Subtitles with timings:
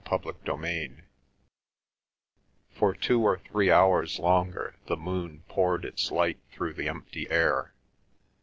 [0.03, 1.03] CHAPTER XXVI
[2.71, 7.75] For two or three hours longer the moon poured its light through the empty air.